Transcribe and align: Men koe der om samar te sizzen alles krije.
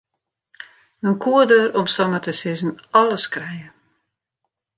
Men 1.01 1.17
koe 1.25 1.43
der 1.51 1.65
om 1.81 1.85
samar 1.97 2.23
te 2.25 2.33
sizzen 2.41 2.75
alles 3.01 3.25
krije. 3.37 3.67